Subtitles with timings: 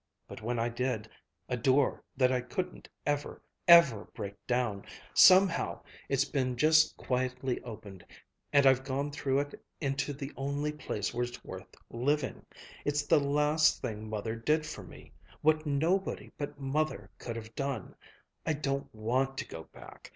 [0.27, 1.07] But when I did
[1.47, 8.03] A door that I couldn't ever, ever break down somehow it's been just quietly opened,
[8.51, 12.43] and I've gone through it into the only place where it's worth living.
[12.83, 15.11] It's the last thing Mother did for me
[15.41, 17.93] what nobody but Mother could have done.
[18.43, 20.09] I don't want to go back.